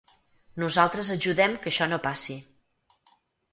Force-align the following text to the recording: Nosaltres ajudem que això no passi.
Nosaltres 0.63 1.11
ajudem 1.17 1.55
que 1.67 1.71
això 1.73 1.89
no 1.93 2.01
passi. 2.09 2.41